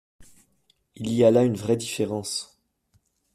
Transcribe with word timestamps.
Il 0.95 1.13
y 1.13 1.23
a 1.23 1.29
là 1.29 1.43
une 1.43 1.53
vraie 1.53 1.77
différence. 1.77 2.59